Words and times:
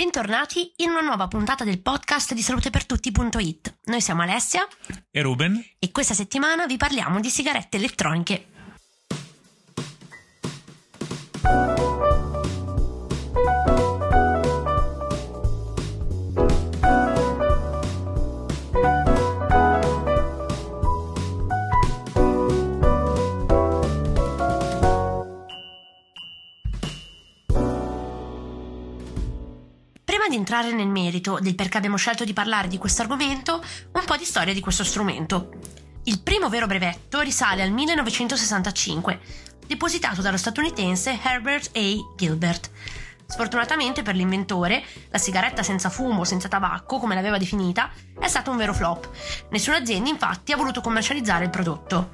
Bentornati 0.00 0.72
in 0.76 0.88
una 0.88 1.02
nuova 1.02 1.28
puntata 1.28 1.62
del 1.62 1.78
podcast 1.78 2.32
di 2.32 2.40
salutepertutti.it. 2.40 3.80
Noi 3.84 4.00
siamo 4.00 4.22
Alessia 4.22 4.66
e 5.10 5.20
Ruben 5.20 5.62
e 5.78 5.90
questa 5.90 6.14
settimana 6.14 6.64
vi 6.64 6.78
parliamo 6.78 7.20
di 7.20 7.28
sigarette 7.28 7.76
elettroniche. 7.76 8.46
Di 30.30 30.36
entrare 30.36 30.72
nel 30.72 30.86
merito 30.86 31.38
del 31.40 31.54
perché 31.54 31.76
abbiamo 31.76 31.96
scelto 31.96 32.24
di 32.24 32.32
parlare 32.32 32.68
di 32.68 32.78
questo 32.78 33.02
argomento, 33.02 33.62
un 33.92 34.04
po' 34.04 34.16
di 34.16 34.24
storia 34.24 34.54
di 34.54 34.60
questo 34.60 34.84
strumento. 34.84 35.50
Il 36.04 36.20
primo 36.22 36.48
vero 36.48 36.66
brevetto 36.66 37.20
risale 37.20 37.62
al 37.62 37.72
1965, 37.72 39.20
depositato 39.66 40.22
dallo 40.22 40.36
statunitense 40.36 41.18
Herbert 41.22 41.76
A. 41.76 42.14
Gilbert. 42.16 42.70
Sfortunatamente 43.26 44.02
per 44.02 44.14
l'inventore, 44.14 44.82
la 45.10 45.18
sigaretta 45.18 45.62
senza 45.62 45.90
fumo, 45.90 46.24
senza 46.24 46.48
tabacco, 46.48 46.98
come 46.98 47.14
l'aveva 47.14 47.38
definita, 47.38 47.90
è 48.18 48.26
stata 48.26 48.50
un 48.50 48.56
vero 48.56 48.72
flop. 48.72 49.08
Nessuna 49.50 49.76
azienda 49.76 50.08
infatti 50.08 50.52
ha 50.52 50.56
voluto 50.56 50.80
commercializzare 50.80 51.44
il 51.44 51.50
prodotto. 51.50 52.10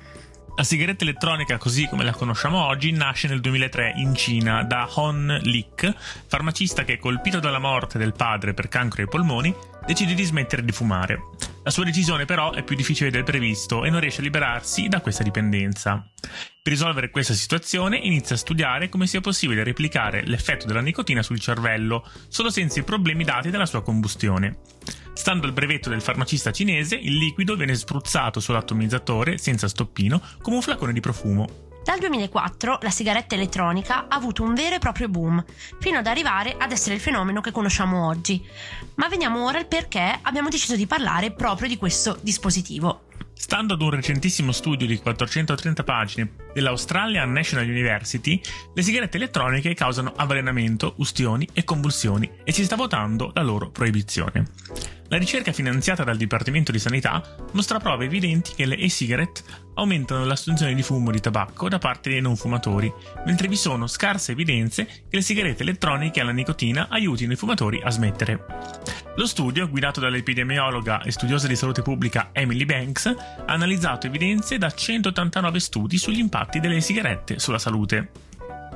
La 0.59 0.65
sigaretta 0.65 1.05
elettronica, 1.05 1.59
così 1.59 1.87
come 1.87 2.03
la 2.03 2.13
conosciamo 2.13 2.65
oggi, 2.65 2.91
nasce 2.91 3.29
nel 3.29 3.43
2003 3.43 3.93
in 3.97 4.15
Cina 4.15 4.63
da 4.63 4.89
Hon 4.95 5.41
Lik, 5.43 5.93
farmacista 6.27 6.83
che, 6.83 6.97
colpito 6.97 7.41
dalla 7.41 7.59
morte 7.59 7.99
del 7.99 8.15
padre 8.15 8.55
per 8.55 8.69
cancro 8.69 9.03
ai 9.03 9.09
polmoni, 9.09 9.55
decide 9.85 10.15
di 10.15 10.25
smettere 10.25 10.65
di 10.65 10.73
fumare. 10.73 11.21
La 11.63 11.69
sua 11.71 11.85
decisione 11.85 12.25
però 12.25 12.53
è 12.53 12.63
più 12.63 12.75
difficile 12.75 13.11
del 13.11 13.23
previsto 13.23 13.85
e 13.85 13.91
non 13.91 14.01
riesce 14.01 14.21
a 14.21 14.25
liberarsi 14.25 14.89
da 14.89 15.03
questa 15.03 15.23
dipendenza. 15.23 16.11
Per 16.21 16.73
risolvere 16.73 17.11
questa 17.11 17.35
situazione 17.35 17.99
inizia 17.99 18.35
a 18.35 18.39
studiare 18.39 18.89
come 18.89 19.07
sia 19.07 19.21
possibile 19.21 19.63
replicare 19.63 20.25
l'effetto 20.25 20.67
della 20.67 20.81
nicotina 20.81 21.23
sul 21.23 21.39
cervello, 21.39 22.03
solo 22.29 22.49
senza 22.49 22.81
i 22.81 22.83
problemi 22.83 23.25
dati 23.25 23.51
dalla 23.51 23.67
sua 23.67 23.83
combustione. 23.83 24.57
Stando 25.17 25.47
al 25.47 25.55
brevetto 25.55 25.89
del 25.89 26.03
farmacista 26.03 26.53
cinese, 26.53 26.95
il 26.95 27.17
liquido 27.17 27.57
viene 27.57 27.75
spruzzato 27.75 28.39
sull'atomizzatore 28.39 29.39
senza 29.39 29.67
stoppino 29.67 30.21
come 30.43 30.57
un 30.57 30.63
flacone 30.63 30.93
di 30.93 31.01
profumo. 31.01 31.49
Dal 31.83 31.99
2004 31.99 32.81
la 32.83 32.91
sigaretta 32.91 33.35
elettronica 33.35 34.09
ha 34.09 34.15
avuto 34.15 34.43
un 34.43 34.55
vero 34.55 34.77
e 34.77 34.79
proprio 34.79 35.09
boom, 35.09 35.43
fino 35.81 35.99
ad 35.99 36.07
arrivare 36.07 36.55
ad 36.59 36.71
essere 36.71 36.97
il 36.97 37.01
fenomeno 37.01 37.41
che 37.41 37.51
conosciamo 37.51 38.07
oggi. 38.07 38.45
Ma 38.97 39.09
veniamo 39.09 39.45
ora 39.47 39.59
al 39.59 39.67
perché 39.67 40.19
abbiamo 40.21 40.51
deciso 40.51 40.77
di 40.77 40.87
parlare 40.87 41.33
proprio 41.33 41.67
di 41.67 41.79
questo 41.79 42.19
dispositivo. 42.21 43.07
Stando 43.33 43.75
ad 43.75 43.81
un 43.81 43.91
recentissimo 43.91 44.53
studio 44.53 44.87
di 44.87 44.99
430 44.99 45.83
pagine 45.83 46.46
dell'Australian 46.57 47.33
National 47.33 47.69
University, 47.69 48.41
le 48.73 48.81
sigarette 48.81 49.19
elettroniche 49.19 49.75
causano 49.75 50.15
avvelenamento, 50.17 50.95
ustioni 50.97 51.47
e 51.53 51.65
convulsioni 51.65 52.31
e 52.45 52.51
si 52.51 52.65
sta 52.65 52.77
votando 52.77 53.31
la 53.35 53.43
loro 53.43 53.69
proibizione. 53.69 54.47
La 55.09 55.19
ricerca 55.19 55.53
finanziata 55.53 56.03
dal 56.03 56.17
Dipartimento 56.17 56.73
di 56.73 56.79
Sanità 56.79 57.23
mostra 57.53 57.79
prove 57.79 58.07
evidenti 58.07 58.55
che 58.57 58.65
le 58.65 58.79
e-cigarette 58.79 59.43
aumentano 59.75 60.25
l'assunzione 60.25 60.75
di 60.75 60.83
fumo 60.83 61.11
di 61.11 61.21
tabacco 61.21 61.69
da 61.69 61.79
parte 61.79 62.09
dei 62.09 62.23
non 62.23 62.37
fumatori, 62.37 62.91
mentre 63.27 63.49
vi 63.49 63.57
sono 63.57 63.87
scarse 63.87 64.33
evidenze 64.33 64.87
che 64.87 65.17
le 65.17 65.21
sigarette 65.21 65.63
elettroniche 65.63 66.21
alla 66.21 66.33
nicotina 66.33 66.89
aiutino 66.89 67.35
i 67.35 67.37
fumatori 67.37 67.81
a 67.85 67.91
smettere. 67.91 68.45
Lo 69.17 69.27
studio, 69.27 69.69
guidato 69.69 70.01
dall'epidemiologa 70.01 71.03
e 71.03 71.11
studiosa 71.11 71.47
di 71.47 71.57
salute 71.57 71.83
pubblica 71.83 72.31
Emily 72.33 72.65
Banks, 72.65 73.07
ha 73.07 73.45
analizzato 73.47 74.09
evidenze 74.09 74.59
da 74.59 74.71
189 74.71 75.61
studi 75.61 75.97
sugli 75.97 76.19
impatti 76.47 76.61
delle 76.61 76.81
sigarette 76.81 77.39
sulla 77.39 77.59
salute. 77.59 78.11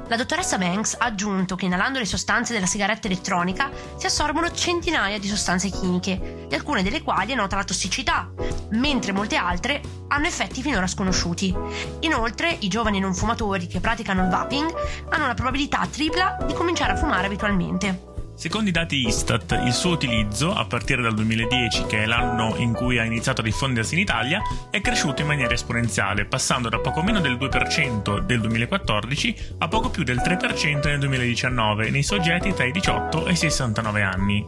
La 0.08 0.16
dottoressa 0.16 0.58
Banks 0.58 0.96
ha 0.98 1.04
aggiunto 1.04 1.54
che 1.54 1.66
inalando 1.66 2.00
le 2.00 2.04
sostanze 2.04 2.52
della 2.52 2.66
sigaretta 2.66 3.06
elettronica 3.06 3.70
si 3.96 4.06
assorbono 4.06 4.50
centinaia 4.50 5.20
di 5.20 5.28
sostanze 5.28 5.70
chimiche, 5.70 6.46
di 6.48 6.54
alcune 6.56 6.82
delle 6.82 7.02
quali 7.02 7.30
è 7.30 7.36
nota 7.36 7.54
la 7.54 7.62
tossicità, 7.62 8.28
mentre 8.70 9.12
molte 9.12 9.36
altre 9.36 9.80
hanno 10.08 10.26
effetti 10.26 10.62
finora 10.62 10.88
sconosciuti. 10.88 11.54
Inoltre, 12.00 12.56
i 12.58 12.68
giovani 12.68 12.98
non 12.98 13.14
fumatori 13.14 13.68
che 13.68 13.78
praticano 13.78 14.24
il 14.24 14.30
vaping 14.30 14.74
hanno 15.10 15.24
una 15.24 15.34
probabilità 15.34 15.86
tripla 15.88 16.38
di 16.44 16.54
cominciare 16.54 16.94
a 16.94 16.96
fumare 16.96 17.26
abitualmente. 17.26 18.09
Secondo 18.40 18.70
i 18.70 18.72
dati 18.72 19.06
Istat, 19.06 19.60
il 19.66 19.72
suo 19.74 19.90
utilizzo, 19.90 20.54
a 20.54 20.64
partire 20.64 21.02
dal 21.02 21.12
2010, 21.12 21.84
che 21.84 22.04
è 22.04 22.06
l'anno 22.06 22.56
in 22.56 22.72
cui 22.72 22.98
ha 22.98 23.04
iniziato 23.04 23.42
a 23.42 23.44
diffondersi 23.44 23.92
in 23.92 24.00
Italia, 24.00 24.40
è 24.70 24.80
cresciuto 24.80 25.20
in 25.20 25.26
maniera 25.26 25.52
esponenziale, 25.52 26.24
passando 26.24 26.70
da 26.70 26.78
poco 26.78 27.02
meno 27.02 27.20
del 27.20 27.34
2% 27.34 28.20
del 28.20 28.40
2014 28.40 29.56
a 29.58 29.68
poco 29.68 29.90
più 29.90 30.04
del 30.04 30.22
3% 30.24 30.86
nel 30.86 31.00
2019 31.00 31.90
nei 31.90 32.02
soggetti 32.02 32.54
tra 32.54 32.64
i 32.64 32.72
18 32.72 33.26
e 33.26 33.32
i 33.32 33.36
69 33.36 34.00
anni. 34.00 34.46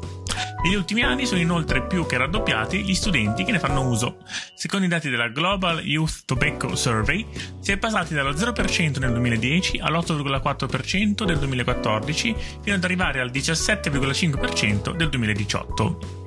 Negli 0.62 0.74
ultimi 0.74 1.02
anni 1.02 1.26
sono 1.26 1.40
inoltre 1.40 1.84
più 1.86 2.06
che 2.06 2.16
raddoppiati 2.16 2.84
gli 2.84 2.94
studenti 2.94 3.42
che 3.42 3.50
ne 3.50 3.58
fanno 3.58 3.84
uso. 3.88 4.18
Secondo 4.54 4.86
i 4.86 4.88
dati 4.88 5.10
della 5.10 5.26
Global 5.26 5.84
Youth 5.84 6.24
Tobacco 6.24 6.76
Survey, 6.76 7.26
si 7.58 7.72
è 7.72 7.78
passati 7.78 8.14
dallo 8.14 8.30
0% 8.30 9.00
nel 9.00 9.10
2010 9.10 9.80
all'8,4% 9.80 11.24
del 11.24 11.38
2014 11.38 12.36
fino 12.62 12.76
ad 12.76 12.84
arrivare 12.84 13.20
al 13.20 13.30
17,5% 13.30 14.94
del 14.94 15.08
2018. 15.08 16.21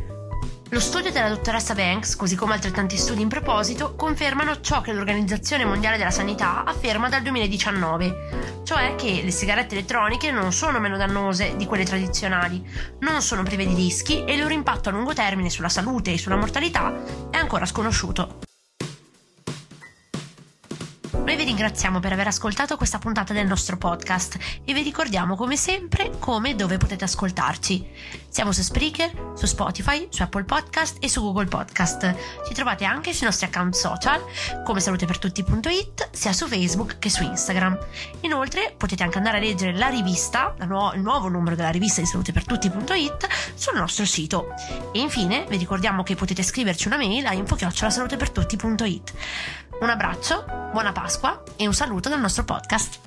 Lo 0.69 0.79
studio 0.79 1.11
della 1.11 1.29
dottoressa 1.29 1.75
Banks, 1.75 2.15
così 2.15 2.35
come 2.35 2.53
altrettanti 2.53 2.97
studi 2.97 3.21
in 3.21 3.29
proposito, 3.29 3.93
confermano 3.95 4.61
ciò 4.61 4.81
che 4.81 4.93
l'Organizzazione 4.93 5.63
Mondiale 5.63 5.97
della 5.97 6.09
Sanità 6.09 6.63
afferma 6.63 7.07
dal 7.07 7.21
2019, 7.21 8.61
cioè 8.63 8.95
che 8.95 9.21
le 9.23 9.29
sigarette 9.29 9.75
elettroniche 9.75 10.31
non 10.31 10.51
sono 10.51 10.79
meno 10.79 10.97
dannose 10.97 11.55
di 11.55 11.67
quelle 11.67 11.85
tradizionali, 11.85 12.67
non 13.01 13.21
sono 13.21 13.43
prive 13.43 13.67
di 13.67 13.75
rischi 13.75 14.25
e 14.25 14.33
il 14.33 14.41
loro 14.41 14.53
impatto 14.53 14.89
a 14.89 14.91
lungo 14.91 15.13
termine 15.13 15.51
sulla 15.51 15.69
salute 15.69 16.13
e 16.13 16.17
sulla 16.17 16.35
mortalità 16.35 16.93
è 17.29 17.37
ancora 17.37 17.67
sconosciuto. 17.67 18.39
Noi 21.25 21.37
vi 21.37 21.43
ringraziamo 21.43 21.99
per 21.99 22.11
aver 22.11 22.27
ascoltato 22.27 22.77
questa 22.77 22.99
puntata 22.99 23.33
del 23.33 23.47
nostro 23.47 23.77
podcast 23.77 24.37
e 24.63 24.73
vi 24.73 24.83
ricordiamo 24.83 25.35
come 25.35 25.57
sempre 25.57 26.11
come 26.19 26.51
e 26.51 26.55
dove 26.55 26.77
potete 26.77 27.03
ascoltarci. 27.03 27.83
Siamo 28.29 28.51
su 28.51 28.61
Spreaker, 28.61 29.33
su 29.33 29.47
Spotify, 29.47 30.07
su 30.11 30.21
Apple 30.21 30.43
Podcast 30.43 30.97
e 30.99 31.09
su 31.09 31.21
Google 31.21 31.47
Podcast. 31.47 32.15
Ci 32.47 32.53
trovate 32.53 32.85
anche 32.85 33.11
sui 33.11 33.25
nostri 33.25 33.47
account 33.47 33.73
social 33.73 34.23
come 34.63 34.79
salutepertutti.it 34.79 36.09
sia 36.11 36.31
su 36.31 36.47
Facebook 36.47 36.99
che 36.99 37.09
su 37.09 37.23
Instagram. 37.23 37.75
Inoltre 38.21 38.75
potete 38.77 39.01
anche 39.01 39.17
andare 39.17 39.37
a 39.37 39.39
leggere 39.39 39.73
la 39.73 39.87
rivista, 39.87 40.53
la 40.59 40.65
nu- 40.65 40.93
il 40.93 41.01
nuovo 41.01 41.27
numero 41.27 41.55
della 41.55 41.71
rivista 41.71 42.01
di 42.01 42.07
salutepertutti.it 42.07 43.27
sul 43.55 43.75
nostro 43.75 44.05
sito. 44.05 44.53
E 44.93 44.99
infine 44.99 45.47
vi 45.49 45.57
ricordiamo 45.57 46.03
che 46.03 46.13
potete 46.13 46.43
scriverci 46.43 46.85
una 46.85 46.97
mail 46.97 47.25
a 47.25 47.33
info-salutepertutti.it. 47.33 49.13
Un 49.81 49.89
abbraccio, 49.89 50.45
buona 50.71 50.93
Pasqua 50.93 51.43
e 51.57 51.67
un 51.67 51.73
saluto 51.73 52.09
dal 52.09 52.19
nostro 52.19 52.43
podcast. 52.45 53.04